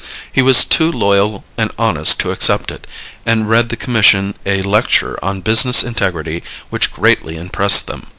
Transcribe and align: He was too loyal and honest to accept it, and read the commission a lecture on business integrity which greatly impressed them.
He 0.31 0.41
was 0.41 0.65
too 0.65 0.91
loyal 0.91 1.45
and 1.59 1.69
honest 1.77 2.19
to 2.21 2.31
accept 2.31 2.71
it, 2.71 2.87
and 3.23 3.47
read 3.47 3.69
the 3.69 3.75
commission 3.77 4.33
a 4.47 4.63
lecture 4.63 5.15
on 5.23 5.41
business 5.41 5.83
integrity 5.83 6.41
which 6.71 6.91
greatly 6.91 7.37
impressed 7.37 7.85
them. 7.85 8.07